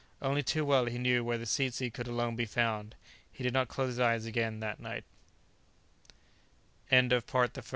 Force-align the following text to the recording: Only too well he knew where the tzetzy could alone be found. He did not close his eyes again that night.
Only 0.19 0.41
too 0.41 0.65
well 0.65 0.85
he 0.87 0.97
knew 0.97 1.23
where 1.23 1.37
the 1.37 1.45
tzetzy 1.45 1.93
could 1.93 2.07
alone 2.07 2.35
be 2.35 2.47
found. 2.47 2.95
He 3.31 3.43
did 3.43 3.53
not 3.53 3.67
close 3.67 3.89
his 3.89 3.99
eyes 3.99 4.25
again 4.25 4.59
that 4.59 4.79
night. 4.79 5.03